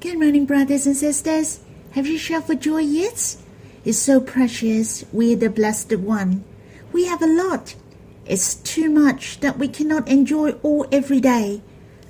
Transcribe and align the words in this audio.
Good 0.00 0.18
morning, 0.18 0.46
brothers 0.46 0.86
and 0.86 0.96
sisters. 0.96 1.60
Have 1.90 2.06
you 2.06 2.16
shouted 2.16 2.46
for 2.46 2.54
joy 2.54 2.78
yet? 2.78 3.36
It's 3.84 3.98
so 3.98 4.18
precious. 4.18 5.04
We're 5.12 5.36
the 5.36 5.50
blessed 5.50 5.94
one. 5.94 6.42
We 6.90 7.04
have 7.04 7.20
a 7.20 7.26
lot. 7.26 7.74
It's 8.24 8.54
too 8.54 8.88
much 8.88 9.40
that 9.40 9.58
we 9.58 9.68
cannot 9.68 10.08
enjoy 10.08 10.52
all 10.62 10.86
every 10.90 11.20
day. 11.20 11.60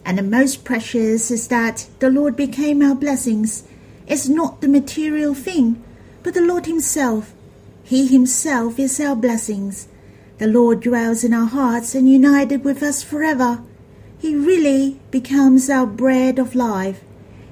And 0.04 0.16
the 0.16 0.22
most 0.22 0.62
precious 0.62 1.32
is 1.32 1.48
that 1.48 1.88
the 1.98 2.10
Lord 2.10 2.36
became 2.36 2.80
our 2.80 2.94
blessings. 2.94 3.64
It's 4.06 4.28
not 4.28 4.60
the 4.60 4.68
material 4.68 5.34
thing, 5.34 5.82
but 6.22 6.34
the 6.34 6.46
Lord 6.46 6.66
Himself. 6.66 7.34
He 7.82 8.06
Himself 8.06 8.78
is 8.78 9.00
our 9.00 9.16
blessings. 9.16 9.88
The 10.38 10.46
Lord 10.46 10.80
dwells 10.80 11.24
in 11.24 11.34
our 11.34 11.48
hearts 11.48 11.96
and 11.96 12.08
united 12.08 12.62
with 12.62 12.84
us 12.84 13.02
forever. 13.02 13.64
He 14.16 14.36
really 14.36 15.00
becomes 15.10 15.68
our 15.68 15.88
bread 15.88 16.38
of 16.38 16.54
life. 16.54 17.02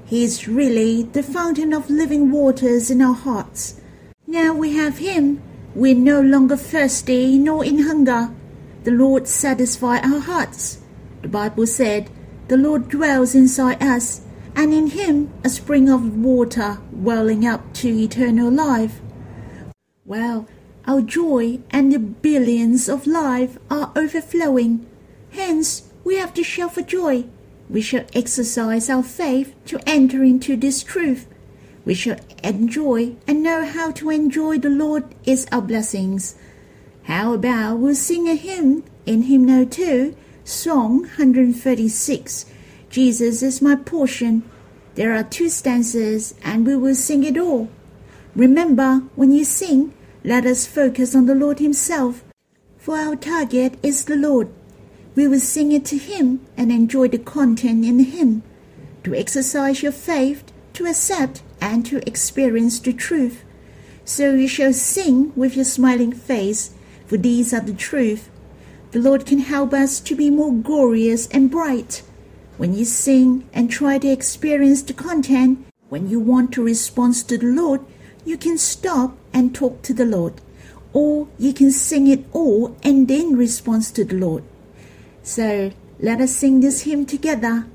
He 0.08 0.24
is 0.24 0.48
really 0.48 1.02
the 1.02 1.22
fountain 1.22 1.74
of 1.74 1.90
living 1.90 2.30
waters 2.30 2.90
in 2.90 3.02
our 3.02 3.12
hearts. 3.12 3.78
Now 4.26 4.54
we 4.54 4.72
have 4.72 4.96
Him. 4.96 5.42
We're 5.74 5.94
no 5.94 6.22
longer 6.22 6.56
thirsty 6.56 7.38
nor 7.38 7.62
in 7.62 7.80
hunger. 7.80 8.30
The 8.84 8.90
Lord 8.90 9.28
satisfies 9.28 10.02
our 10.02 10.20
hearts. 10.20 10.78
The 11.20 11.28
Bible 11.28 11.66
said, 11.66 12.08
The 12.48 12.56
Lord 12.56 12.88
dwells 12.88 13.34
inside 13.34 13.82
us, 13.82 14.22
and 14.56 14.72
in 14.72 14.86
Him 14.86 15.30
a 15.44 15.50
spring 15.50 15.90
of 15.90 16.16
water 16.16 16.78
welling 16.90 17.46
up 17.46 17.74
to 17.74 17.88
eternal 17.88 18.50
life. 18.50 19.02
Well, 20.06 20.48
our 20.86 21.02
joy 21.02 21.60
and 21.68 21.92
the 21.92 21.98
billions 21.98 22.88
of 22.88 23.06
life 23.06 23.58
are 23.70 23.92
overflowing. 23.94 24.86
Hence, 25.32 25.82
we 26.02 26.16
have 26.16 26.32
to 26.32 26.42
shout 26.42 26.76
for 26.76 26.80
joy. 26.80 27.26
We 27.70 27.80
shall 27.82 28.04
exercise 28.14 28.88
our 28.88 29.02
faith 29.02 29.54
to 29.66 29.80
enter 29.86 30.22
into 30.22 30.56
this 30.56 30.82
truth. 30.82 31.26
We 31.84 31.94
shall 31.94 32.18
enjoy 32.42 33.16
and 33.26 33.42
know 33.42 33.64
how 33.64 33.92
to 33.92 34.10
enjoy 34.10 34.58
the 34.58 34.70
Lord 34.70 35.04
is 35.24 35.46
our 35.52 35.62
blessings. 35.62 36.36
How 37.04 37.34
about 37.34 37.78
we'll 37.78 37.94
sing 37.94 38.28
a 38.28 38.34
hymn 38.34 38.84
in 39.06 39.22
hymn 39.22 39.46
no 39.46 39.64
2, 39.64 40.14
Song 40.44 41.00
136. 41.00 42.46
Jesus 42.90 43.42
is 43.42 43.62
my 43.62 43.76
portion. 43.76 44.42
There 44.94 45.14
are 45.14 45.22
two 45.22 45.48
stanzas 45.48 46.34
and 46.42 46.66
we 46.66 46.74
will 46.74 46.94
sing 46.94 47.22
it 47.24 47.36
all. 47.36 47.68
Remember, 48.34 49.02
when 49.14 49.32
you 49.32 49.44
sing, 49.44 49.92
let 50.24 50.44
us 50.46 50.66
focus 50.66 51.14
on 51.14 51.26
the 51.26 51.34
Lord 51.34 51.58
Himself, 51.58 52.24
for 52.76 52.96
our 52.96 53.16
target 53.16 53.78
is 53.82 54.04
the 54.04 54.16
Lord. 54.16 54.48
We 55.18 55.26
will 55.26 55.40
sing 55.40 55.72
it 55.72 55.84
to 55.86 55.98
Him 55.98 56.46
and 56.56 56.70
enjoy 56.70 57.08
the 57.08 57.18
content 57.18 57.84
in 57.84 57.96
the 57.96 58.04
hymn. 58.04 58.44
To 59.02 59.16
exercise 59.16 59.82
your 59.82 59.90
faith, 59.90 60.44
to 60.74 60.86
accept 60.86 61.42
and 61.60 61.84
to 61.86 62.06
experience 62.06 62.78
the 62.78 62.92
truth. 62.92 63.42
So 64.04 64.34
you 64.34 64.46
shall 64.46 64.72
sing 64.72 65.32
with 65.34 65.56
your 65.56 65.64
smiling 65.64 66.12
face, 66.12 66.70
for 67.08 67.16
these 67.16 67.52
are 67.52 67.60
the 67.60 67.72
truth. 67.72 68.30
The 68.92 69.00
Lord 69.00 69.26
can 69.26 69.40
help 69.40 69.72
us 69.72 69.98
to 69.98 70.14
be 70.14 70.30
more 70.30 70.52
glorious 70.52 71.26
and 71.30 71.50
bright. 71.50 72.04
When 72.56 72.72
you 72.72 72.84
sing 72.84 73.48
and 73.52 73.68
try 73.68 73.98
to 73.98 74.08
experience 74.08 74.82
the 74.82 74.94
content, 74.94 75.66
when 75.88 76.08
you 76.08 76.20
want 76.20 76.52
to 76.52 76.62
respond 76.62 77.16
to 77.26 77.36
the 77.36 77.46
Lord, 77.46 77.80
you 78.24 78.36
can 78.36 78.56
stop 78.56 79.16
and 79.32 79.52
talk 79.52 79.82
to 79.82 79.92
the 79.92 80.06
Lord, 80.06 80.34
or 80.92 81.26
you 81.40 81.52
can 81.52 81.72
sing 81.72 82.06
it 82.06 82.24
all 82.32 82.76
and 82.84 83.08
then 83.08 83.36
respond 83.36 83.82
to 83.96 84.04
the 84.04 84.14
Lord. 84.14 84.44
So 85.28 85.70
let 86.00 86.22
us 86.22 86.34
sing 86.34 86.60
this 86.60 86.80
hymn 86.80 87.04
together. 87.04 87.66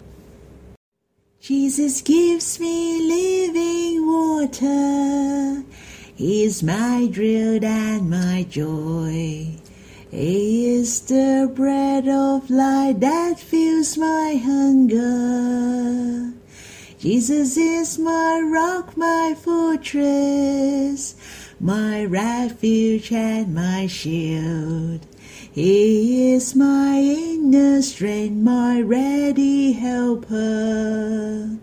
Jesus 1.39 2.01
gives 2.01 2.59
me 2.59 2.99
living 2.99 4.07
water. 4.07 5.63
He 6.15 6.45
is 6.45 6.63
my 6.63 7.07
drink 7.11 7.63
and 7.63 8.09
my 8.09 8.47
joy. 8.49 9.53
He 10.09 10.73
is 10.77 10.99
the 11.01 11.47
bread 11.53 12.07
of 12.07 12.49
life 12.49 12.99
that 13.01 13.39
fills 13.39 13.99
my 13.99 14.33
hunger. 14.43 16.33
Jesus 16.97 17.55
is 17.55 17.99
my 17.99 18.41
rock, 18.51 18.97
my 18.97 19.35
fortress, 19.39 21.15
my 21.59 22.03
refuge 22.03 23.11
and 23.11 23.53
my 23.53 23.85
shield. 23.85 25.05
He 25.53 26.33
is 26.33 26.55
my 26.55 26.97
inner 26.97 27.83
strength, 27.83 28.41
my 28.41 28.81
ready 28.81 29.73
helper. 29.73 31.59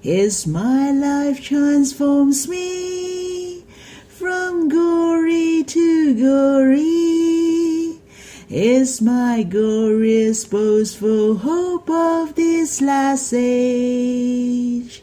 His 0.00 0.46
my 0.46 0.92
life 0.92 1.42
transforms 1.42 2.46
me 2.46 3.64
from 4.06 4.68
glory 4.68 5.64
to 5.64 6.14
glory. 6.14 7.98
Is 8.48 9.02
my 9.02 9.42
glorious 9.42 10.44
boastful 10.44 11.38
hope 11.38 11.90
of 11.90 12.36
this 12.36 12.80
last 12.80 13.32
age. 13.34 15.02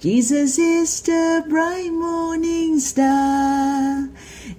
Jesus 0.00 0.58
is 0.58 1.00
the 1.02 1.44
bright 1.48 1.92
morning 1.92 2.80
star 2.80 4.08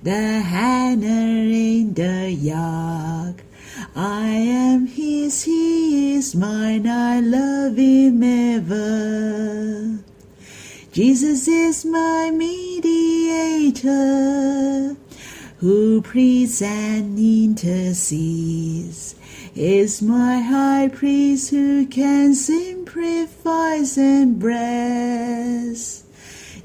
the 0.03 0.41
henna 0.41 1.05
in 1.05 1.93
the 1.93 2.31
yard. 2.31 3.35
I 3.95 4.27
am 4.27 4.87
his, 4.87 5.43
he 5.43 6.15
is 6.15 6.33
mine, 6.35 6.87
I 6.87 7.19
love 7.19 7.77
him 7.77 8.23
ever. 8.23 9.99
Jesus 10.91 11.47
is 11.47 11.85
my 11.85 12.31
mediator, 12.31 13.77
who 15.59 16.01
pleads 16.01 16.63
and 16.63 17.19
intercedes, 17.19 19.15
is 19.55 20.01
my 20.01 20.39
high 20.39 20.89
priest 20.89 21.51
who 21.51 21.85
can 21.85 22.33
sympathize 22.33 23.97
and 23.97 24.39
bless. 24.39 26.00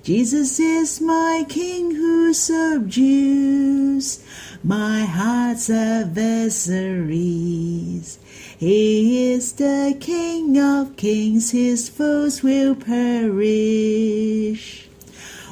Jesus 0.06 0.60
is 0.60 1.00
my 1.00 1.44
King 1.48 1.92
who 1.92 2.32
subdues 2.32 4.24
my 4.62 5.00
heart's 5.00 5.68
adversaries. 5.68 8.20
He 8.56 9.32
is 9.32 9.54
the 9.54 9.96
King 9.98 10.60
of 10.60 10.96
kings, 10.96 11.50
his 11.50 11.88
foes 11.88 12.44
will 12.44 12.76
perish. 12.76 14.88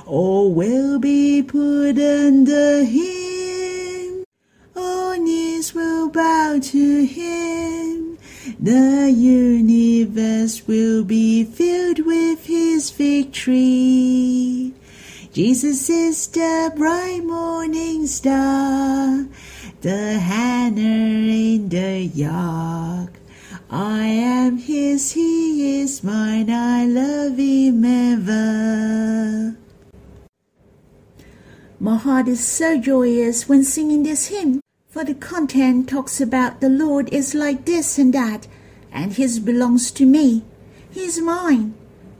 All 0.07 0.55
will 0.55 1.01
be 1.01 1.43
put 1.43 1.99
under 1.99 2.85
him, 2.85 4.25
all 4.77 5.17
knees 5.17 5.75
will 5.75 6.09
bow 6.11 6.61
to 6.63 7.07
him. 7.07 8.19
The 8.61 9.11
universe 9.11 10.69
will 10.69 11.03
be 11.03 11.43
filled 11.43 12.07
with 12.07 12.47
his 12.47 12.93
victory. 12.93 14.34
Jesus 15.35 15.91
is 15.91 16.29
the 16.29 16.73
bright 16.77 17.25
morning 17.25 18.07
star, 18.07 19.27
the 19.81 20.13
henna 20.21 20.79
in 20.79 21.69
the 21.69 22.03
yard. 22.03 23.11
I 23.69 24.05
am 24.07 24.59
his, 24.59 25.11
he 25.11 25.81
is 25.81 26.05
mine, 26.05 26.51
I 26.51 26.87
love 26.87 27.37
him 27.37 27.85
ever. 27.85 29.57
My 31.81 31.97
heart 31.97 32.29
is 32.29 32.47
so 32.47 32.81
joyous 32.81 33.49
when 33.49 33.65
singing 33.65 34.05
this 34.05 34.29
hymn 34.29 34.61
for 34.89 35.03
the 35.03 35.15
content 35.15 35.89
talks 35.89 36.21
about 36.21 36.61
the 36.61 36.69
Lord 36.69 37.13
is 37.13 37.35
like 37.35 37.65
this 37.65 37.99
and 37.99 38.15
that, 38.15 38.47
and 38.93 39.15
His 39.15 39.41
belongs 39.41 39.91
to 39.99 40.07
me. 40.07 40.45
He's 40.93 41.21
mine. 41.21 41.75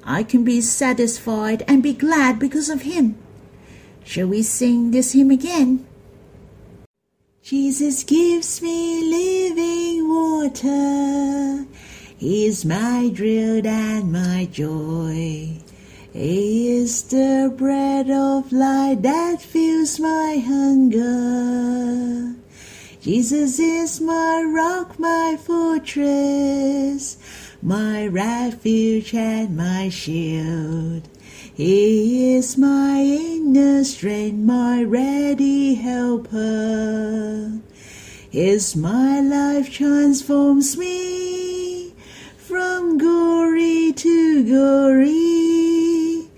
I 0.05 0.23
can 0.23 0.45
be 0.45 0.61
satisfied 0.61 1.63
and 1.67 1.83
be 1.83 1.95
glad 1.95 2.39
because 2.39 2.69
of 2.69 2.83
Him. 2.83 3.17
Shall 4.05 4.29
we 4.29 4.43
sing 4.43 4.91
this 4.91 5.13
hymn 5.13 5.31
again? 5.31 5.87
Jesus 7.43 8.05
gives 8.05 8.61
me 8.61 9.03
living 9.03 10.09
water. 10.09 11.67
He's 12.17 12.65
my 12.65 13.11
drink 13.13 13.67
and 13.67 14.13
my 14.13 14.47
joy. 14.51 15.59
He 16.13 16.77
is 16.77 17.03
the 17.03 17.53
bread 17.57 18.11
of 18.11 18.53
life 18.53 19.03
that 19.03 19.43
fills 19.43 19.99
my 19.99 20.37
hunger. 20.47 22.35
Jesus 23.01 23.59
is 23.59 24.01
my 24.01 24.43
rock, 24.43 24.99
my 24.99 25.37
fortress, 25.45 27.19
my 27.65 28.07
refuge 28.07 29.15
and 29.15 29.57
my 29.57 29.89
shield. 29.89 31.09
He 31.55 32.35
is 32.35 32.59
my 32.59 33.01
inner 33.01 33.83
strength, 33.85 34.37
my 34.37 34.83
ready 34.85 35.75
helper. 35.75 37.61
His 38.31 38.77
my 38.77 39.21
life 39.21 39.73
transforms 39.73 40.77
me 40.77 41.95
from 42.37 42.99
glory 42.99 43.93
to 43.97 44.45
glory. 44.45 46.29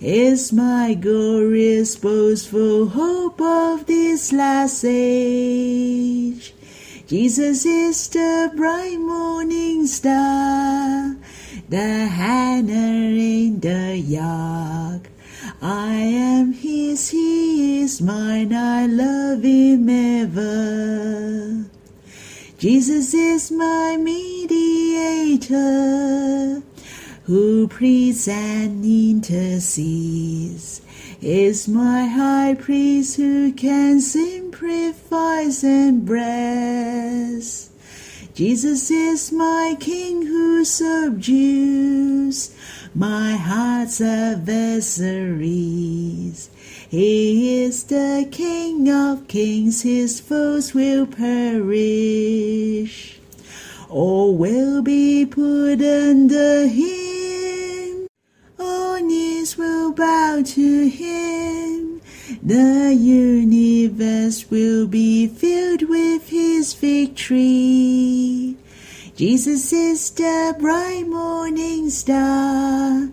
is 0.00 0.52
my 0.52 0.94
glorious 0.94 1.96
boastful 1.96 2.90
hope 2.90 3.40
of 3.40 3.86
this 3.86 4.32
last 4.32 4.84
age. 4.84 6.55
Jesus 7.06 7.64
is 7.64 8.08
the 8.08 8.50
bright 8.56 8.98
morning 8.98 9.86
star, 9.86 11.14
the 11.68 12.06
henna 12.08 12.72
in 12.72 13.60
the 13.60 13.96
yard. 13.96 15.02
I 15.62 15.92
am 15.92 16.52
his, 16.52 17.10
he 17.10 17.82
is 17.82 18.02
mine, 18.02 18.52
I 18.52 18.86
love 18.86 19.44
him 19.44 19.88
ever. 19.88 21.66
Jesus 22.58 23.14
is 23.14 23.52
my 23.52 23.96
mediator, 23.96 25.44
who 27.26 27.68
pleads 27.68 28.26
and 28.26 28.84
intercedes, 28.84 30.82
is 31.20 31.68
my 31.68 32.06
high 32.06 32.54
priest 32.54 33.16
who 33.16 33.52
can 33.52 34.00
sympathize 34.00 35.64
and 35.64 36.04
bless. 36.04 37.70
Jesus 38.34 38.90
is 38.90 39.32
my 39.32 39.76
king 39.80 40.26
who 40.26 40.64
subdues 40.64 42.54
my 42.94 43.32
heart's 43.32 44.00
adversaries. 44.00 46.50
He 46.88 47.62
is 47.62 47.84
the 47.84 48.26
King 48.30 48.88
of 48.90 49.28
kings, 49.28 49.82
his 49.82 50.20
foes 50.20 50.72
will 50.72 51.06
perish. 51.06 53.18
All 53.88 54.36
will 54.36 54.82
be 54.82 55.26
put 55.26 55.82
under 55.82 56.66
him, 56.66 57.05
to 60.46 60.88
him. 60.88 62.00
The 62.42 62.94
universe 62.94 64.50
will 64.50 64.86
be 64.86 65.26
filled 65.26 65.88
with 65.88 66.28
his 66.28 66.74
victory. 66.74 68.56
Jesus 69.16 69.72
is 69.72 70.10
the 70.10 70.54
bright 70.58 71.08
morning 71.08 71.90
star, 71.90 73.08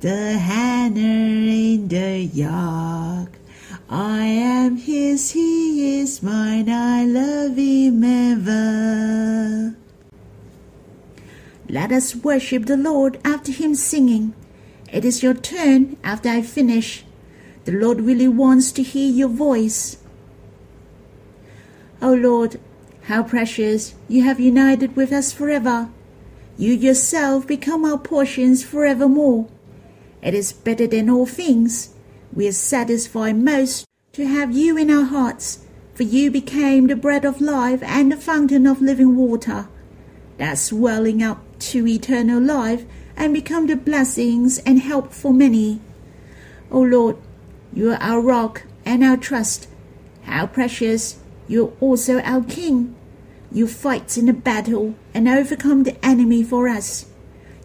the 0.00 0.38
henna 0.38 0.98
in 0.98 1.88
the 1.88 2.20
yard. 2.20 3.28
I 3.88 4.24
am 4.24 4.76
his, 4.76 5.32
he 5.32 6.00
is 6.00 6.22
mine, 6.22 6.70
I 6.70 7.04
love 7.04 7.56
him 7.56 8.02
ever. 8.02 9.76
Let 11.68 11.92
us 11.92 12.16
worship 12.16 12.66
the 12.66 12.76
Lord 12.76 13.20
after 13.24 13.52
him 13.52 13.74
singing. 13.74 14.34
It 14.92 15.06
is 15.06 15.22
your 15.22 15.34
turn 15.34 15.96
after 16.04 16.28
I 16.28 16.42
finish. 16.42 17.04
The 17.64 17.72
Lord 17.72 18.02
really 18.02 18.28
wants 18.28 18.70
to 18.72 18.82
hear 18.82 19.10
your 19.10 19.30
voice. 19.30 19.96
O 22.02 22.12
Lord, 22.12 22.60
how 23.04 23.22
precious 23.22 23.94
you 24.06 24.22
have 24.22 24.38
united 24.38 24.94
with 24.94 25.10
us 25.10 25.32
forever. 25.32 25.88
You 26.58 26.74
yourself 26.74 27.46
become 27.46 27.86
our 27.86 27.98
portions 27.98 28.62
forevermore. 28.62 29.48
It 30.20 30.34
is 30.34 30.52
better 30.52 30.86
than 30.86 31.08
all 31.08 31.26
things. 31.26 31.94
We 32.32 32.46
are 32.48 32.52
satisfied 32.52 33.38
most 33.38 33.86
to 34.12 34.26
have 34.26 34.52
you 34.52 34.76
in 34.76 34.90
our 34.90 35.04
hearts, 35.04 35.64
for 35.94 36.02
you 36.02 36.30
became 36.30 36.86
the 36.86 36.96
bread 36.96 37.24
of 37.24 37.40
life 37.40 37.82
and 37.82 38.12
the 38.12 38.16
fountain 38.16 38.66
of 38.66 38.82
living 38.82 39.16
water, 39.16 39.68
that 40.36 40.58
swelling 40.58 41.22
up 41.22 41.40
to 41.60 41.86
eternal 41.86 42.40
life 42.40 42.84
and 43.16 43.34
become 43.34 43.66
the 43.66 43.76
blessings 43.76 44.58
and 44.58 44.80
help 44.80 45.12
for 45.12 45.32
many. 45.32 45.80
O 46.70 46.80
Lord, 46.80 47.16
you 47.72 47.90
are 47.90 48.00
our 48.00 48.20
rock 48.20 48.62
and 48.84 49.04
our 49.04 49.16
trust. 49.16 49.68
How 50.22 50.46
precious 50.46 51.18
you're 51.48 51.72
also 51.80 52.20
our 52.20 52.42
King. 52.42 52.94
You 53.50 53.66
fight 53.66 54.16
in 54.16 54.26
the 54.26 54.32
battle 54.32 54.94
and 55.12 55.28
overcome 55.28 55.82
the 55.82 56.02
enemy 56.04 56.42
for 56.42 56.68
us. 56.68 57.06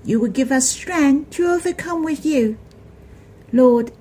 You 0.03 0.19
will 0.19 0.29
give 0.29 0.51
us 0.51 0.69
strength 0.69 1.31
to 1.31 1.47
overcome 1.47 2.03
with 2.03 2.25
you. 2.25 2.57
Lord, 3.53 3.91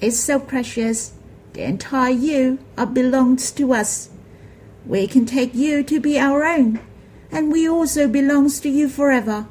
it's 0.00 0.18
so 0.18 0.38
precious. 0.38 1.12
The 1.52 1.62
entire 1.62 2.12
you 2.12 2.58
are 2.76 2.86
belongs 2.86 3.50
to 3.52 3.72
us. 3.72 4.10
We 4.86 5.06
can 5.06 5.24
take 5.24 5.54
you 5.54 5.82
to 5.84 6.00
be 6.00 6.18
our 6.18 6.44
own, 6.44 6.80
and 7.30 7.52
we 7.52 7.68
also 7.68 8.08
belongs 8.08 8.60
to 8.60 8.68
you 8.68 8.88
forever. 8.88 9.46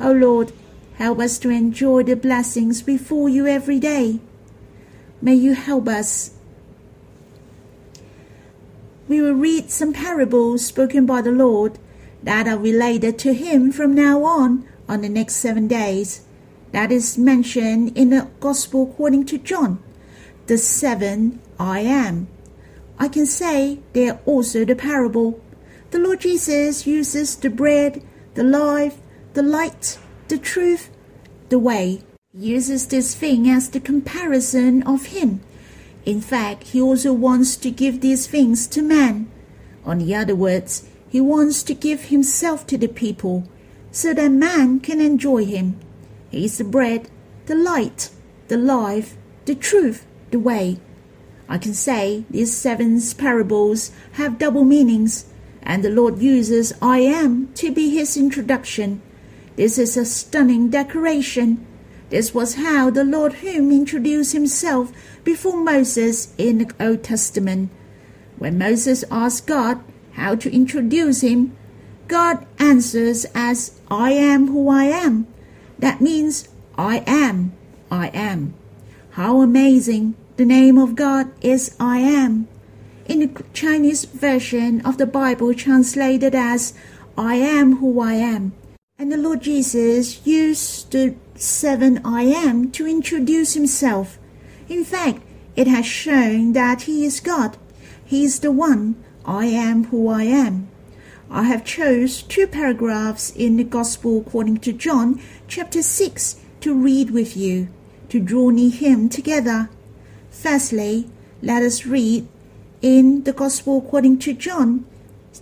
O 0.00 0.12
Lord, 0.12 0.52
help 0.94 1.18
us 1.18 1.38
to 1.40 1.50
enjoy 1.50 2.02
the 2.02 2.16
blessings 2.16 2.82
before 2.82 3.28
you 3.28 3.46
every 3.46 3.78
day. 3.78 4.20
May 5.20 5.34
you 5.34 5.54
help 5.54 5.88
us 5.88 6.32
we 9.10 9.20
will 9.20 9.34
read 9.34 9.72
some 9.72 9.92
parables 9.92 10.64
spoken 10.64 11.04
by 11.04 11.20
the 11.20 11.32
Lord 11.32 11.80
that 12.22 12.46
are 12.46 12.56
related 12.56 13.18
to 13.18 13.34
Him 13.34 13.72
from 13.72 13.92
now 13.92 14.22
on 14.22 14.64
on 14.88 15.00
the 15.00 15.08
next 15.08 15.34
seven 15.34 15.66
days. 15.66 16.20
That 16.70 16.92
is 16.92 17.18
mentioned 17.18 17.98
in 17.98 18.10
the 18.10 18.28
Gospel 18.38 18.84
according 18.84 19.26
to 19.26 19.38
John, 19.38 19.82
the 20.46 20.56
seven 20.56 21.40
I 21.58 21.80
am. 21.80 22.28
I 23.00 23.08
can 23.08 23.26
say 23.26 23.80
they 23.94 24.08
are 24.10 24.20
also 24.26 24.64
the 24.64 24.76
parable. 24.76 25.40
The 25.90 25.98
Lord 25.98 26.20
Jesus 26.20 26.86
uses 26.86 27.34
the 27.34 27.50
bread, 27.50 28.04
the 28.34 28.44
life, 28.44 28.99
the 29.34 29.42
light, 29.42 29.98
the 30.28 30.38
truth, 30.38 30.90
the 31.48 31.58
way. 31.58 32.02
Uses 32.32 32.86
this 32.86 33.14
thing 33.14 33.48
as 33.48 33.70
the 33.70 33.80
comparison 33.80 34.82
of 34.84 35.06
Him 35.06 35.40
in 36.04 36.20
fact, 36.20 36.68
he 36.68 36.80
also 36.80 37.12
wants 37.12 37.56
to 37.56 37.70
give 37.70 38.00
these 38.00 38.26
things 38.26 38.66
to 38.68 38.82
man. 38.82 39.30
On 39.84 39.98
the 39.98 40.14
other 40.14 40.34
words, 40.34 40.88
he 41.08 41.20
wants 41.20 41.62
to 41.64 41.74
give 41.74 42.04
himself 42.04 42.66
to 42.68 42.78
the 42.78 42.88
people 42.88 43.44
so 43.90 44.14
that 44.14 44.30
man 44.30 44.80
can 44.80 45.00
enjoy 45.00 45.44
him. 45.44 45.78
He 46.30 46.44
is 46.44 46.58
the 46.58 46.64
bread, 46.64 47.08
the 47.46 47.54
light, 47.54 48.10
the 48.48 48.56
life, 48.56 49.16
the 49.44 49.54
truth, 49.54 50.06
the 50.30 50.38
way. 50.38 50.78
I 51.48 51.58
can 51.58 51.74
say 51.74 52.24
these 52.30 52.56
seven 52.56 53.00
parables 53.18 53.90
have 54.12 54.38
double 54.38 54.64
meanings, 54.64 55.26
and 55.62 55.84
the 55.84 55.90
Lord 55.90 56.20
uses 56.20 56.72
I 56.80 57.00
am 57.00 57.52
to 57.54 57.72
be 57.72 57.90
his 57.90 58.16
introduction. 58.16 59.02
This 59.56 59.78
is 59.78 59.96
a 59.96 60.04
stunning 60.04 60.70
decoration 60.70 61.66
this 62.10 62.34
was 62.34 62.56
how 62.56 62.90
the 62.90 63.04
Lord 63.04 63.34
whom 63.34 63.70
introduced 63.70 64.32
himself 64.32 64.92
before 65.22 65.56
Moses 65.56 66.34
in 66.36 66.58
the 66.58 66.70
Old 66.80 67.04
Testament. 67.04 67.70
When 68.36 68.58
Moses 68.58 69.04
asked 69.12 69.46
God 69.46 69.80
how 70.14 70.34
to 70.34 70.52
introduce 70.52 71.20
him, 71.20 71.56
God 72.08 72.44
answers 72.58 73.26
as 73.32 73.80
I 73.88 74.10
am 74.10 74.48
who 74.48 74.68
I 74.68 74.84
am. 74.84 75.28
That 75.78 76.00
means 76.00 76.48
I 76.76 77.04
am, 77.06 77.52
I 77.92 78.08
am. 78.08 78.54
How 79.10 79.40
amazing! 79.40 80.16
The 80.36 80.44
name 80.44 80.78
of 80.78 80.96
God 80.96 81.30
is 81.42 81.76
I 81.78 81.98
am. 81.98 82.48
In 83.06 83.20
the 83.20 83.44
Chinese 83.52 84.04
version 84.04 84.80
of 84.80 84.98
the 84.98 85.06
Bible 85.06 85.54
translated 85.54 86.34
as 86.34 86.74
I 87.16 87.36
am 87.36 87.76
who 87.76 88.00
I 88.00 88.14
am. 88.14 88.52
And 89.00 89.10
the 89.10 89.16
Lord 89.16 89.40
Jesus 89.40 90.26
used 90.26 90.92
the 90.92 91.14
seven 91.34 92.02
I 92.04 92.24
am 92.24 92.70
to 92.72 92.86
introduce 92.86 93.54
himself. 93.54 94.18
In 94.68 94.84
fact, 94.84 95.22
it 95.56 95.66
has 95.66 95.86
shown 95.86 96.52
that 96.52 96.82
he 96.82 97.06
is 97.06 97.18
God. 97.18 97.56
He 98.04 98.24
is 98.24 98.40
the 98.40 98.52
one 98.52 99.02
I 99.24 99.46
am 99.46 99.84
who 99.84 100.08
I 100.08 100.24
am. 100.24 100.68
I 101.30 101.44
have 101.44 101.64
chose 101.64 102.20
two 102.20 102.46
paragraphs 102.46 103.30
in 103.30 103.56
the 103.56 103.64
Gospel 103.64 104.18
according 104.20 104.58
to 104.58 104.72
John 104.74 105.18
chapter 105.48 105.80
6 105.80 106.36
to 106.60 106.74
read 106.74 107.10
with 107.10 107.38
you, 107.38 107.68
to 108.10 108.20
draw 108.20 108.50
near 108.50 108.70
him 108.70 109.08
together. 109.08 109.70
Firstly, 110.30 111.08
let 111.40 111.62
us 111.62 111.86
read 111.86 112.28
in 112.82 113.24
the 113.24 113.32
Gospel 113.32 113.78
according 113.78 114.18
to 114.18 114.34
John 114.34 114.84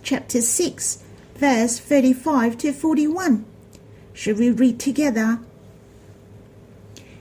chapter 0.01 0.39
6 0.39 1.03
verse 1.39 1.79
35 1.79 2.57
to 2.57 2.73
41. 2.73 3.48
Should 4.19 4.37
we 4.37 4.51
read 4.51 4.81
together? 4.81 5.39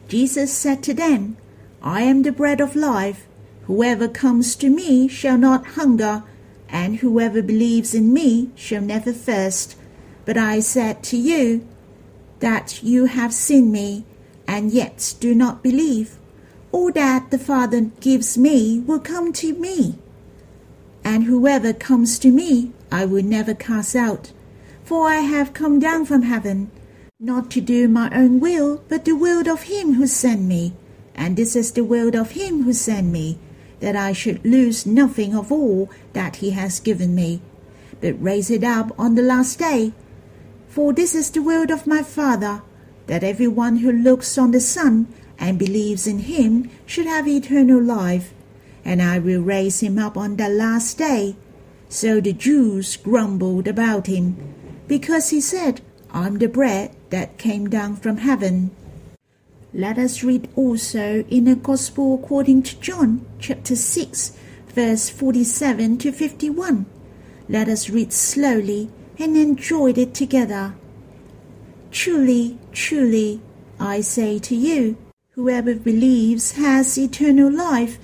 Jesus 0.08 0.52
said 0.52 0.82
to 0.82 0.92
them, 0.92 1.36
I 1.80 2.02
am 2.02 2.22
the 2.22 2.32
bread 2.32 2.60
of 2.60 2.74
life. 2.74 3.24
Whoever 3.66 4.08
comes 4.08 4.56
to 4.56 4.68
me 4.68 5.06
shall 5.06 5.38
not 5.38 5.78
hunger, 5.78 6.24
and 6.68 6.96
whoever 6.96 7.40
believes 7.40 7.94
in 7.94 8.12
me 8.12 8.50
shall 8.56 8.82
never 8.82 9.12
thirst. 9.12 9.76
But 10.24 10.36
I 10.36 10.58
said 10.58 11.04
to 11.04 11.16
you 11.16 11.64
that 12.40 12.82
you 12.82 13.04
have 13.04 13.32
seen 13.32 13.70
me, 13.70 14.04
and 14.48 14.72
yet 14.72 15.14
do 15.20 15.36
not 15.36 15.62
believe. 15.62 16.16
All 16.72 16.90
that 16.90 17.30
the 17.30 17.38
Father 17.38 17.92
gives 18.00 18.36
me 18.36 18.80
will 18.80 18.98
come 18.98 19.32
to 19.34 19.52
me, 19.54 20.00
and 21.04 21.22
whoever 21.22 21.72
comes 21.72 22.18
to 22.18 22.32
me 22.32 22.72
I 22.90 23.04
will 23.04 23.22
never 23.22 23.54
cast 23.54 23.94
out. 23.94 24.32
For 24.82 25.06
I 25.06 25.20
have 25.20 25.52
come 25.52 25.78
down 25.78 26.04
from 26.04 26.22
heaven 26.22 26.72
not 27.20 27.50
to 27.50 27.60
do 27.60 27.88
my 27.88 28.08
own 28.14 28.38
will, 28.38 28.80
but 28.88 29.04
the 29.04 29.12
will 29.12 29.48
of 29.48 29.62
him 29.62 29.94
who 29.94 30.06
sent 30.06 30.40
me. 30.40 30.72
And 31.16 31.36
this 31.36 31.56
is 31.56 31.72
the 31.72 31.82
will 31.82 32.14
of 32.14 32.30
him 32.30 32.62
who 32.62 32.72
sent 32.72 33.08
me, 33.08 33.40
that 33.80 33.96
I 33.96 34.12
should 34.12 34.44
lose 34.44 34.86
nothing 34.86 35.34
of 35.34 35.50
all 35.50 35.90
that 36.12 36.36
he 36.36 36.50
has 36.50 36.78
given 36.78 37.16
me, 37.16 37.40
but 38.00 38.22
raise 38.22 38.52
it 38.52 38.62
up 38.62 38.92
on 38.96 39.16
the 39.16 39.22
last 39.22 39.58
day. 39.58 39.92
For 40.68 40.92
this 40.92 41.12
is 41.16 41.32
the 41.32 41.42
will 41.42 41.72
of 41.72 41.88
my 41.88 42.04
Father, 42.04 42.62
that 43.08 43.24
every 43.24 43.48
one 43.48 43.78
who 43.78 43.90
looks 43.90 44.38
on 44.38 44.52
the 44.52 44.60
Son 44.60 45.12
and 45.40 45.58
believes 45.58 46.06
in 46.06 46.20
him 46.20 46.70
should 46.86 47.06
have 47.06 47.26
eternal 47.26 47.82
life, 47.82 48.32
and 48.84 49.02
I 49.02 49.18
will 49.18 49.42
raise 49.42 49.80
him 49.80 49.98
up 49.98 50.16
on 50.16 50.36
the 50.36 50.48
last 50.48 50.98
day. 50.98 51.34
So 51.88 52.20
the 52.20 52.32
Jews 52.32 52.96
grumbled 52.96 53.66
about 53.66 54.06
him, 54.06 54.54
because 54.86 55.30
he 55.30 55.40
said, 55.40 55.80
I'm 56.18 56.38
the 56.38 56.48
bread 56.48 56.96
that 57.10 57.38
came 57.38 57.70
down 57.70 57.94
from 57.94 58.16
heaven. 58.16 58.72
Let 59.72 59.98
us 59.98 60.24
read 60.24 60.48
also 60.56 61.22
in 61.30 61.44
the 61.44 61.54
Gospel 61.54 62.16
according 62.16 62.64
to 62.64 62.80
John, 62.80 63.24
chapter 63.38 63.76
6, 63.76 64.32
verse 64.66 65.08
47 65.10 65.96
to 65.98 66.10
51. 66.10 66.86
Let 67.48 67.68
us 67.68 67.88
read 67.88 68.12
slowly 68.12 68.90
and 69.16 69.36
enjoy 69.36 69.92
it 69.92 70.12
together. 70.12 70.74
Truly, 71.92 72.58
truly, 72.72 73.40
I 73.78 74.00
say 74.00 74.40
to 74.40 74.56
you, 74.56 74.96
whoever 75.36 75.76
believes 75.76 76.52
has 76.52 76.98
eternal 76.98 77.52
life. 77.52 77.96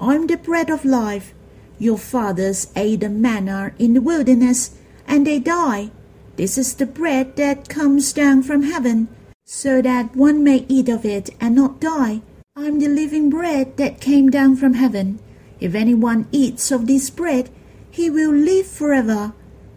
I'm 0.00 0.26
the 0.26 0.38
bread 0.38 0.70
of 0.70 0.86
life. 0.86 1.34
Your 1.78 1.98
fathers 1.98 2.72
ate 2.74 3.00
the 3.00 3.10
manna 3.10 3.72
in 3.78 3.92
the 3.92 4.00
wilderness, 4.00 4.74
and 5.06 5.26
they 5.26 5.38
died. 5.38 5.90
This 6.38 6.56
is 6.56 6.74
the 6.74 6.86
bread 6.86 7.34
that 7.34 7.68
comes 7.68 8.12
down 8.12 8.44
from 8.44 8.62
heaven 8.62 9.08
so 9.44 9.82
that 9.82 10.14
one 10.14 10.44
may 10.44 10.64
eat 10.68 10.88
of 10.88 11.04
it 11.04 11.30
and 11.40 11.56
not 11.56 11.80
die. 11.80 12.22
I 12.54 12.66
am 12.66 12.78
the 12.78 12.86
living 12.86 13.28
bread 13.28 13.76
that 13.76 14.00
came 14.00 14.30
down 14.30 14.54
from 14.54 14.74
heaven. 14.74 15.18
If 15.58 15.74
anyone 15.74 16.28
eats 16.30 16.70
of 16.70 16.86
this 16.86 17.10
bread, 17.10 17.50
he 17.90 18.08
will 18.08 18.30
live 18.30 18.68
forever. 18.68 19.32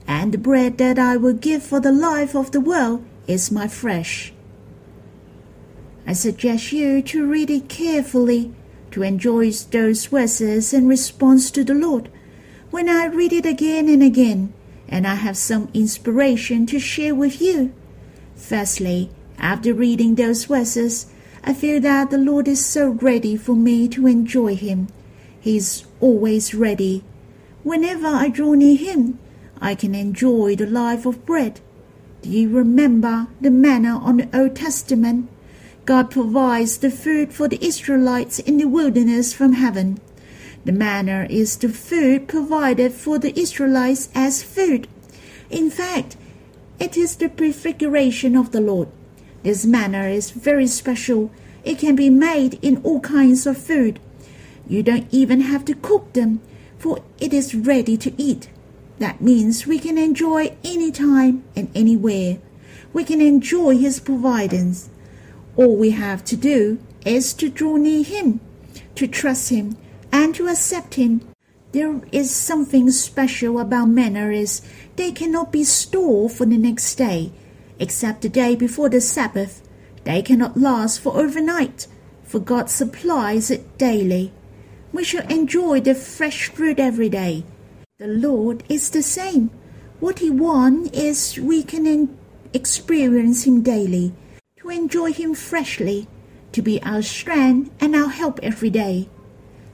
And 0.06 0.32
the 0.32 0.38
bread 0.38 0.78
that 0.78 1.00
I 1.00 1.18
will 1.18 1.34
give 1.34 1.64
for 1.64 1.80
the 1.80 1.92
life 1.92 2.36
of 2.36 2.52
the 2.52 2.62
world 2.62 3.04
is 3.26 3.52
my 3.52 3.68
flesh. 3.68 4.32
I 6.06 6.14
suggest 6.14 6.72
you 6.72 7.02
to 7.02 7.26
read 7.26 7.50
it 7.50 7.70
carefully, 7.70 8.54
to 8.92 9.02
enjoy 9.02 9.50
those 9.50 10.06
verses 10.06 10.74
in 10.76 10.88
response 10.88 11.50
to 11.52 11.64
the 11.64 11.74
Lord. 11.74 12.12
When 12.70 12.88
I 12.88 13.06
read 13.06 13.34
it 13.34 13.48
again 13.48 13.90
and 13.90 14.04
again, 14.04 14.54
and 14.92 15.08
I 15.08 15.16
have 15.16 15.38
some 15.38 15.70
inspiration 15.74 16.66
to 16.68 16.80
share 16.80 17.16
with 17.16 17.42
you. 17.42 17.74
Firstly, 18.36 19.10
after 19.40 19.74
reading 19.74 20.16
those 20.16 20.46
verses, 20.46 21.08
I 21.44 21.54
feel 21.54 21.80
that 21.82 22.12
the 22.12 22.18
Lord 22.18 22.48
is 22.48 22.64
so 22.64 22.90
ready 22.90 23.36
for 23.38 23.56
me 23.56 23.88
to 23.88 24.06
enjoy 24.06 24.56
Him. 24.56 24.90
He 25.40 25.58
is 25.58 25.86
always 26.02 26.54
ready. 26.54 27.04
Whenever 27.64 28.08
I 28.08 28.28
draw 28.28 28.54
near 28.54 28.78
Him, 28.78 29.18
I 29.60 29.74
can 29.74 29.96
enjoy 29.96 30.56
the 30.56 30.68
life 30.68 31.06
of 31.06 31.26
bread. 31.26 31.62
Do 32.22 32.30
you 32.30 32.50
remember 32.50 33.28
the 33.40 33.50
manna 33.50 33.98
on 33.98 34.18
the 34.18 34.30
Old 34.38 34.56
Testament? 34.56 35.30
God 35.86 36.12
provides 36.12 36.78
the 36.78 36.92
food 36.92 37.34
for 37.34 37.48
the 37.48 37.64
Israelites 37.66 38.38
in 38.38 38.58
the 38.58 38.66
wilderness 38.66 39.34
from 39.34 39.54
heaven. 39.54 40.00
The 40.64 40.72
manna 40.72 41.26
is 41.30 41.58
the 41.58 41.70
food 41.70 42.28
provided 42.28 42.94
for 42.94 43.18
the 43.18 43.38
Israelites 43.40 44.10
as 44.14 44.44
food. 44.44 44.88
In 45.50 45.72
fact, 45.72 46.18
it 46.80 46.96
is 46.96 47.16
the 47.16 47.30
prefiguration 47.30 48.36
of 48.36 48.52
the 48.52 48.62
Lord. 48.62 48.88
This 49.44 49.66
manna 49.66 50.06
is 50.06 50.32
very 50.32 50.68
special. 50.68 51.32
It 51.64 51.80
can 51.80 51.96
be 51.96 52.10
made 52.10 52.60
in 52.62 52.82
all 52.84 53.00
kinds 53.00 53.48
of 53.48 53.58
food. 53.58 54.00
You 54.68 54.84
don't 54.84 55.08
even 55.12 55.42
have 55.42 55.66
to 55.66 55.74
cook 55.74 56.14
them, 56.14 56.42
for 56.78 57.00
it 57.20 57.34
is 57.34 57.56
ready 57.56 57.98
to 57.98 58.14
eat. 58.22 58.50
That 59.00 59.20
means 59.20 59.66
we 59.66 59.80
can 59.80 59.98
enjoy 59.98 60.56
any 60.64 60.92
time 60.92 61.44
and 61.56 61.70
anywhere. 61.74 62.38
We 62.94 63.04
can 63.04 63.20
enjoy 63.20 63.78
His 63.78 64.00
providence. 64.00 64.90
All 65.56 65.76
we 65.76 65.92
have 65.92 66.24
to 66.26 66.38
do 66.38 66.80
is 67.04 67.34
to 67.34 67.50
draw 67.50 67.78
near 67.78 68.04
Him, 68.04 68.40
to 68.96 69.08
trust 69.08 69.50
Him, 69.50 69.76
and 70.12 70.36
to 70.36 70.48
accept 70.48 70.96
Him. 70.96 71.22
There 71.72 72.02
is 72.12 72.36
something 72.36 72.92
special 72.92 73.60
about 73.60 73.88
manna 73.88 74.30
is 74.30 74.62
they 74.98 75.12
cannot 75.12 75.52
be 75.52 75.64
stored 75.64 76.34
for 76.34 76.46
the 76.46 76.58
next 76.58 76.96
day 76.96 77.32
except 77.80 78.22
the 78.22 78.30
day 78.30 78.56
before 78.56 78.90
the 78.90 79.02
Sabbath. 79.02 79.68
They 80.04 80.22
cannot 80.22 80.58
last 80.58 81.00
for 81.00 81.18
overnight, 81.18 81.88
for 82.24 82.40
God 82.40 82.70
supplies 82.70 83.50
it 83.50 83.78
daily. 83.78 84.32
We 84.92 85.04
shall 85.04 85.26
enjoy 85.28 85.80
the 85.82 85.96
fresh 85.96 86.50
fruit 86.50 86.80
every 86.80 87.10
day. 87.10 87.44
The 87.98 88.08
Lord 88.08 88.64
is 88.68 88.90
the 88.90 89.02
same. 89.02 89.50
What 90.00 90.20
He 90.20 90.30
wants 90.30 90.90
is 90.92 91.40
we 91.40 91.64
can 91.64 92.18
experience 92.54 93.46
Him 93.46 93.62
daily, 93.62 94.14
to 94.58 94.70
enjoy 94.70 95.14
Him 95.14 95.34
freshly, 95.34 96.08
to 96.52 96.62
be 96.62 96.82
our 96.84 97.02
strength 97.02 97.72
and 97.80 97.96
our 97.96 98.10
help 98.10 98.40
every 98.44 98.70
day. 98.70 99.08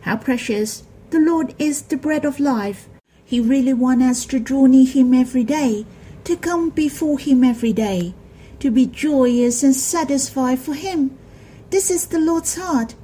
How 0.07 0.15
precious! 0.15 0.83
The 1.09 1.19
Lord 1.19 1.53
is 1.59 1.81
the 1.81 1.97
bread 1.97 2.23
of 2.23 2.39
life. 2.39 2.87
He 3.25 3.41
really 3.41 3.73
wants 3.73 4.05
us 4.05 4.25
to 4.27 4.39
draw 4.39 4.65
near 4.65 4.87
Him 4.87 5.13
every 5.13 5.43
day 5.43 5.85
to 6.23 6.37
come 6.37 6.69
before 6.69 7.19
Him 7.19 7.43
every 7.43 7.73
day, 7.73 8.13
to 8.59 8.71
be 8.71 8.85
joyous 8.85 9.63
and 9.63 9.75
satisfied 9.75 10.59
for 10.59 10.75
Him. 10.75 11.17
This 11.71 11.91
is 11.91 12.07
the 12.07 12.21
Lord's 12.21 12.55
heart. 12.55 12.95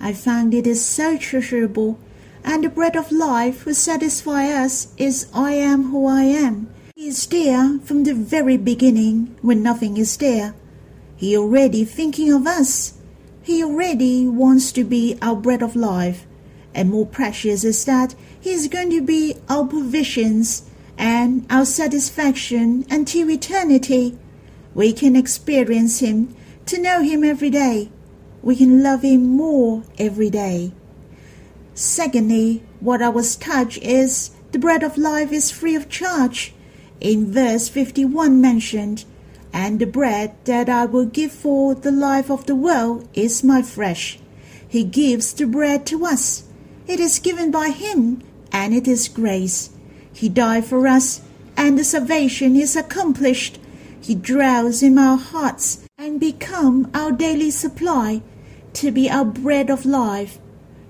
I 0.00 0.12
find 0.12 0.52
it 0.52 0.66
is 0.66 0.84
so 0.84 1.16
treasurable, 1.16 1.96
and 2.42 2.64
the 2.64 2.70
bread 2.70 2.96
of 2.96 3.12
life 3.12 3.62
who 3.62 3.72
satisfy 3.72 4.50
us 4.50 4.92
is 4.96 5.28
I 5.32 5.52
am 5.52 5.92
who 5.92 6.08
I 6.08 6.24
am. 6.24 6.74
He 6.96 7.06
is 7.06 7.24
there 7.26 7.78
from 7.84 8.02
the 8.02 8.14
very 8.14 8.56
beginning 8.56 9.36
when 9.42 9.62
nothing 9.62 9.96
is 9.96 10.16
there. 10.16 10.56
He 11.16 11.36
already 11.36 11.84
thinking 11.84 12.32
of 12.32 12.48
us. 12.48 12.94
He 13.44 13.62
already 13.62 14.26
wants 14.26 14.72
to 14.72 14.82
be 14.82 15.16
our 15.22 15.36
bread 15.36 15.62
of 15.62 15.76
life. 15.76 16.24
And 16.74 16.90
more 16.90 17.06
precious 17.06 17.64
is 17.64 17.84
that 17.86 18.14
He 18.40 18.50
is 18.50 18.68
going 18.68 18.90
to 18.90 19.02
be 19.02 19.36
our 19.48 19.66
provisions 19.66 20.68
and 20.96 21.46
our 21.50 21.64
satisfaction 21.64 22.84
until 22.90 23.30
eternity. 23.30 24.18
We 24.74 24.92
can 24.92 25.16
experience 25.16 26.00
Him, 26.00 26.34
to 26.66 26.80
know 26.80 27.02
Him 27.02 27.24
every 27.24 27.50
day. 27.50 27.90
We 28.42 28.56
can 28.56 28.82
love 28.82 29.02
Him 29.02 29.26
more 29.26 29.82
every 29.98 30.30
day. 30.30 30.72
Secondly, 31.74 32.62
what 32.80 33.00
I 33.02 33.08
was 33.08 33.36
touched 33.36 33.78
is 33.78 34.30
the 34.52 34.58
bread 34.58 34.82
of 34.82 34.98
life 34.98 35.32
is 35.32 35.50
free 35.50 35.74
of 35.74 35.88
charge. 35.88 36.54
In 37.00 37.32
verse 37.32 37.68
51 37.68 38.40
mentioned, 38.40 39.04
and 39.52 39.78
the 39.78 39.86
bread 39.86 40.34
that 40.44 40.68
I 40.68 40.86
will 40.86 41.06
give 41.06 41.32
for 41.32 41.74
the 41.74 41.92
life 41.92 42.30
of 42.30 42.46
the 42.46 42.56
world 42.56 43.08
is 43.14 43.44
my 43.44 43.62
flesh. 43.62 44.18
He 44.66 44.84
gives 44.84 45.32
the 45.32 45.46
bread 45.46 45.86
to 45.86 46.04
us. 46.04 46.44
It 46.88 47.00
is 47.00 47.18
given 47.18 47.50
by 47.50 47.68
Him, 47.68 48.22
and 48.50 48.72
it 48.72 48.88
is 48.88 49.08
grace. 49.08 49.68
He 50.10 50.30
died 50.30 50.64
for 50.64 50.88
us, 50.88 51.20
and 51.54 51.78
the 51.78 51.84
salvation 51.84 52.56
is 52.56 52.76
accomplished. 52.76 53.58
He 54.00 54.14
dwells 54.14 54.82
in 54.82 54.98
our 54.98 55.18
hearts 55.18 55.84
and 55.98 56.18
become 56.18 56.90
our 56.94 57.12
daily 57.12 57.50
supply 57.50 58.22
to 58.72 58.90
be 58.90 59.10
our 59.10 59.26
bread 59.26 59.68
of 59.68 59.84
life. 59.84 60.38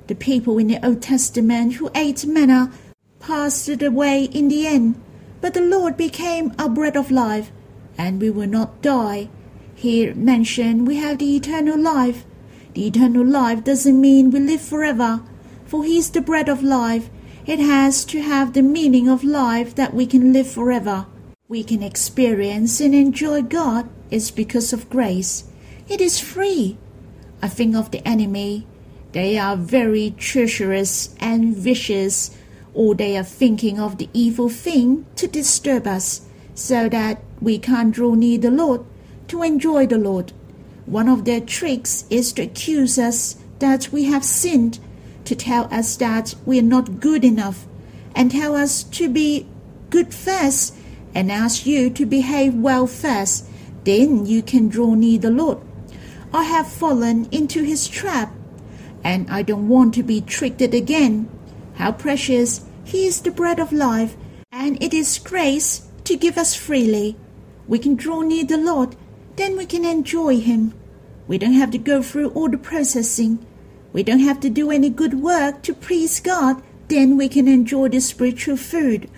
The 0.07 0.15
people 0.15 0.59
in 0.59 0.69
the 0.69 0.87
Old 0.87 1.03
Testament 1.03 1.75
who 1.75 1.91
ate 1.97 2.25
manna 2.25 2.71
passed 3.19 3.69
it 3.69 3.83
away 3.83 4.25
in 4.27 4.47
the 4.47 4.69
end, 4.69 4.95
but 5.41 5.55
the 5.55 5.61
Lord 5.61 5.97
became 5.97 6.53
our 6.61 6.69
bread 6.69 6.97
of 6.97 7.11
life, 7.11 7.51
and 7.99 8.21
we 8.21 8.31
will 8.31 8.47
not 8.47 8.83
die. 8.83 9.31
Here 9.75 10.15
mentioned 10.15 10.87
we 10.87 10.97
have 10.97 11.19
the 11.19 11.35
eternal 11.35 11.77
life. 11.77 12.25
The 12.75 12.87
eternal 12.87 13.27
life 13.27 13.65
doesn't 13.65 14.01
mean 14.01 14.31
we 14.31 14.39
live 14.39 14.61
forever, 14.61 15.23
for 15.69 15.85
He 15.85 15.99
is 15.99 16.11
the 16.11 16.21
bread 16.21 16.49
of 16.49 16.65
life 16.65 17.09
it 17.49 17.61
has 17.61 18.05
to 18.05 18.21
have 18.21 18.53
the 18.53 18.61
meaning 18.61 19.09
of 19.09 19.25
life 19.25 19.75
that 19.77 19.95
we 19.95 20.05
can 20.05 20.35
live 20.35 20.47
forever. 20.47 21.07
We 21.49 21.65
can 21.65 21.83
experience 21.83 22.79
and 22.79 22.95
enjoy 22.95 23.41
God 23.41 23.89
is 24.11 24.31
because 24.31 24.75
of 24.75 24.91
grace. 24.91 25.45
It 25.89 26.03
is 26.03 26.21
free. 26.21 26.77
I 27.41 27.49
think 27.49 27.75
of 27.75 27.91
the 27.91 28.07
enemy. 28.07 28.67
They 29.13 29.39
are 29.39 29.57
very 29.57 30.11
treacherous 30.19 31.17
and 31.21 31.57
vicious, 31.57 32.37
or 32.75 32.95
they 32.95 33.17
are 33.17 33.25
thinking 33.25 33.81
of 33.81 33.97
the 33.97 34.11
evil 34.13 34.51
thing 34.51 35.07
to 35.17 35.27
disturb 35.27 35.87
us, 35.87 36.29
so 36.55 36.87
that 36.91 37.23
we 37.41 37.59
can't 37.59 37.95
draw 37.95 38.13
near 38.13 38.37
the 38.37 38.51
Lord 38.51 38.85
to 39.29 39.43
enjoy 39.43 39.87
the 39.87 39.97
Lord. 39.97 40.35
One 40.85 41.09
of 41.09 41.25
their 41.25 41.41
tricks 41.41 42.05
is 42.11 42.35
to 42.35 42.43
accuse 42.43 42.99
us 42.99 43.37
that 43.59 43.91
we 43.91 44.05
have 44.05 44.23
sinned 44.23 44.81
to 45.29 45.37
tell 45.37 45.73
us 45.73 45.97
that 45.97 46.35
we 46.45 46.59
are 46.59 46.71
not 46.77 47.01
good 47.01 47.25
enough 47.25 47.67
and 48.15 48.31
tell 48.31 48.57
us 48.57 48.83
to 48.83 49.09
be 49.09 49.47
good 49.91 50.13
first 50.13 50.75
and 51.15 51.31
ask 51.31 51.67
you 51.67 51.91
to 51.91 52.05
behave 52.05 52.55
well 52.55 52.87
first. 52.87 53.47
Then 53.85 54.27
you 54.27 54.43
can 54.43 54.69
draw 54.69 54.95
near 54.95 55.19
the 55.19 55.31
Lord. 55.31 55.59
I 56.33 56.45
have 56.45 56.69
fallen 56.69 57.29
into 57.31 57.63
his 57.63 57.89
trap. 57.89 58.35
and 59.05 59.31
I 59.31 59.43
don't 59.43 59.69
want 59.69 59.95
to 59.95 60.03
be 60.03 60.21
tricked 60.21 60.61
again. 60.61 61.29
How 61.75 61.93
precious! 61.93 62.67
He 62.85 63.07
is 63.07 63.21
the 63.21 63.31
bread 63.31 63.61
of 63.61 63.73
life, 63.73 64.17
and 64.51 64.83
it 64.83 64.93
is 64.93 65.19
grace 65.19 65.89
to 66.05 66.17
give 66.17 66.37
us 66.37 66.55
freely. 66.55 67.17
We 67.67 67.79
can 67.79 67.95
draw 67.95 68.23
near 68.23 68.45
the 68.45 68.57
Lord, 68.57 68.97
then 69.37 69.57
we 69.57 69.67
can 69.67 69.85
enjoy 69.85 70.41
Him. 70.41 70.75
We 71.27 71.39
don't 71.39 71.53
have 71.53 71.71
to 71.73 71.79
go 71.79 72.03
through 72.03 72.31
all 72.31 72.49
the 72.49 72.59
processing. 72.59 73.39
We 73.99 74.05
don't 74.05 74.21
have 74.21 74.39
to 74.43 74.49
do 74.49 74.71
any 74.71 74.91
good 74.91 75.15
work 75.15 75.61
to 75.63 75.75
please 75.75 76.21
God, 76.21 76.63
then 76.87 77.17
we 77.17 77.29
can 77.29 77.49
enjoy 77.49 77.89
the 77.89 78.01
spiritual 78.01 78.57
food. 78.57 79.11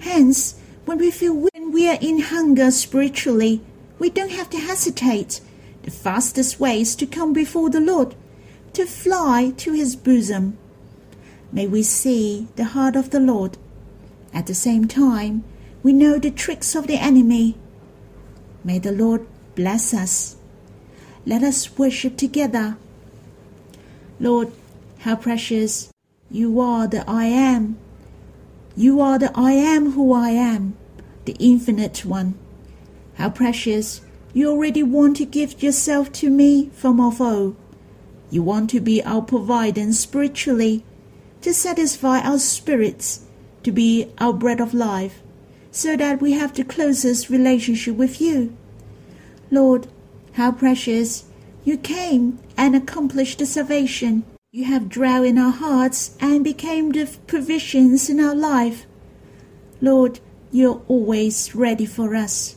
Hence, 0.00 0.60
when 0.84 0.98
we 0.98 1.10
feel 1.10 1.32
when 1.34 1.72
we 1.72 1.88
are 1.88 1.96
in 2.02 2.20
hunger 2.20 2.70
spiritually, 2.70 3.62
we 3.98 4.10
don't 4.10 4.32
have 4.32 4.50
to 4.50 4.58
hesitate. 4.58 5.40
The 5.84 5.90
fastest 5.90 6.60
way 6.60 6.82
is 6.82 6.94
to 6.96 7.06
come 7.06 7.32
before 7.32 7.70
the 7.70 7.80
Lord, 7.80 8.14
to 8.74 8.84
fly 8.84 9.54
to 9.56 9.72
His 9.72 9.96
bosom. 9.96 10.58
May 11.50 11.66
we 11.66 11.82
see 11.82 12.46
the 12.56 12.76
heart 12.76 12.96
of 12.96 13.08
the 13.08 13.20
Lord. 13.20 13.56
At 14.34 14.46
the 14.46 14.54
same 14.54 14.86
time, 14.86 15.44
we 15.82 15.94
know 15.94 16.18
the 16.18 16.30
tricks 16.30 16.74
of 16.74 16.88
the 16.88 17.00
enemy. 17.00 17.56
May 18.64 18.80
the 18.80 18.92
Lord 18.92 19.26
bless 19.54 19.94
us. 19.94 20.36
Let 21.24 21.42
us 21.42 21.78
worship 21.78 22.18
together. 22.18 22.76
Lord, 24.20 24.52
how 24.98 25.16
precious 25.16 25.90
you 26.30 26.60
are 26.60 26.86
the 26.86 27.08
I 27.08 27.24
am. 27.24 27.78
You 28.76 29.00
are 29.00 29.18
the 29.18 29.32
I 29.34 29.52
am 29.52 29.92
who 29.92 30.12
I 30.12 30.28
am, 30.28 30.76
the 31.24 31.34
infinite 31.40 32.04
one. 32.04 32.34
How 33.14 33.30
precious 33.30 34.02
you 34.34 34.50
already 34.50 34.82
want 34.82 35.16
to 35.16 35.24
give 35.24 35.62
yourself 35.62 36.12
to 36.12 36.28
me 36.28 36.68
from 36.74 37.00
of 37.00 37.18
old. 37.18 37.56
You 38.30 38.42
want 38.42 38.68
to 38.70 38.80
be 38.80 39.02
our 39.02 39.22
provider 39.22 39.90
spiritually, 39.92 40.84
to 41.40 41.54
satisfy 41.54 42.20
our 42.20 42.38
spirits, 42.38 43.24
to 43.62 43.72
be 43.72 44.12
our 44.18 44.34
bread 44.34 44.60
of 44.60 44.74
life, 44.74 45.22
so 45.70 45.96
that 45.96 46.20
we 46.20 46.32
have 46.32 46.54
the 46.54 46.64
closest 46.64 47.30
relationship 47.30 47.96
with 47.96 48.20
you. 48.20 48.54
Lord, 49.50 49.86
how 50.34 50.52
precious 50.52 51.24
you 51.64 51.76
came 51.76 52.38
and 52.56 52.74
accomplished 52.74 53.38
the 53.38 53.46
salvation. 53.46 54.24
You 54.52 54.64
have 54.64 54.88
dwelt 54.88 55.26
in 55.26 55.38
our 55.38 55.52
hearts 55.52 56.16
and 56.20 56.42
became 56.42 56.90
the 56.90 57.08
provisions 57.26 58.08
in 58.08 58.18
our 58.18 58.34
life. 58.34 58.86
Lord, 59.80 60.20
you're 60.50 60.82
always 60.88 61.54
ready 61.54 61.86
for 61.86 62.14
us. 62.14 62.56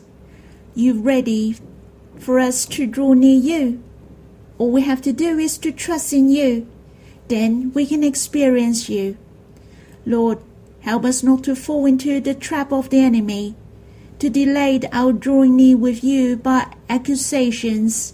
You're 0.74 0.96
ready 0.96 1.56
for 2.18 2.40
us 2.40 2.66
to 2.66 2.88
draw 2.88 3.14
near 3.14 3.40
you. 3.40 3.84
All 4.58 4.72
we 4.72 4.82
have 4.82 5.02
to 5.04 5.14
do 5.14 5.38
is 5.38 5.58
to 5.60 5.72
trust 5.72 6.14
in 6.14 6.30
you. 6.30 6.68
Then 7.28 7.72
we 7.74 7.86
can 7.86 8.04
experience 8.04 8.90
you. 8.90 9.18
Lord, 10.06 10.40
help 10.82 11.06
us 11.06 11.24
not 11.24 11.44
to 11.44 11.56
fall 11.56 11.86
into 11.86 12.20
the 12.20 12.34
trap 12.34 12.72
of 12.72 12.90
the 12.90 13.00
enemy, 13.00 13.56
to 14.20 14.30
delay 14.30 14.80
our 14.92 15.14
drawing 15.14 15.56
near 15.58 15.78
with 15.78 16.04
you 16.04 16.36
by 16.38 16.74
accusations. 16.90 18.14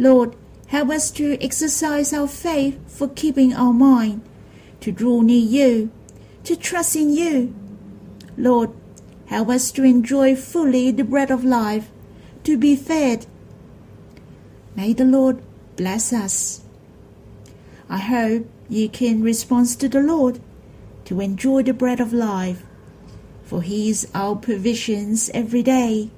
Lord, 0.00 0.34
help 0.68 0.88
us 0.88 1.10
to 1.10 1.36
exercise 1.44 2.14
our 2.14 2.26
faith 2.26 2.80
for 2.88 3.06
keeping 3.06 3.52
our 3.52 3.74
mind, 3.74 4.22
to 4.80 4.90
draw 4.90 5.20
near 5.20 5.44
you, 5.44 5.90
to 6.44 6.56
trust 6.56 6.96
in 6.96 7.10
you, 7.10 7.54
Lord, 8.34 8.70
help 9.26 9.50
us 9.50 9.70
to 9.72 9.84
enjoy 9.84 10.34
fully 10.36 10.90
the 10.90 11.04
bread 11.04 11.30
of 11.30 11.44
life, 11.44 11.90
to 12.44 12.56
be 12.56 12.76
fed. 12.76 13.26
May 14.74 14.94
the 14.94 15.04
Lord 15.04 15.42
bless 15.76 16.14
us. 16.14 16.62
I 17.90 17.98
hope 17.98 18.48
you 18.70 18.88
can 18.88 19.22
respond 19.22 19.68
to 19.80 19.88
the 19.90 20.00
Lord 20.00 20.40
to 21.04 21.20
enjoy 21.20 21.62
the 21.62 21.74
bread 21.74 22.00
of 22.00 22.14
life, 22.14 22.64
for 23.44 23.60
He 23.60 23.90
is 23.90 24.08
our 24.14 24.34
provisions 24.34 25.28
every 25.34 25.62
day. 25.62 26.10